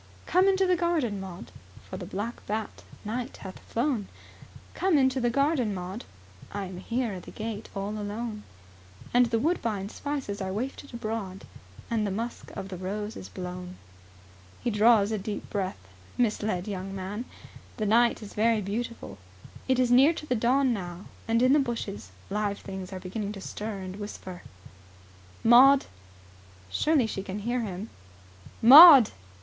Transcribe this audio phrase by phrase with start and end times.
[0.25, 1.51] "Come into the garden, Maud,
[1.87, 4.07] For the black bat, night, hath flown,
[4.73, 6.05] Come into the garden, Maud,
[6.51, 8.41] I am here at the gate alone;
[9.13, 11.45] And the woodbine spices are wafted abroad,
[11.91, 13.77] And the musk of the rose is blown."
[14.63, 15.77] He draws a deep breath,
[16.17, 17.25] misled young man.
[17.77, 19.19] The night is very beautiful.
[19.67, 23.33] It is near to the dawn now and in the bushes live things are beginning
[23.33, 24.41] to stir and whisper.
[25.43, 25.85] "Maud!"
[26.71, 27.91] Surely she can hear him?
[28.63, 29.11] "Maud!"